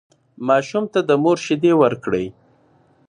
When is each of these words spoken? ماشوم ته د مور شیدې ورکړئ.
ماشوم 0.47 0.83
ته 0.93 0.99
د 1.09 1.11
مور 1.23 1.37
شیدې 1.45 1.71
ورکړئ. 1.81 2.25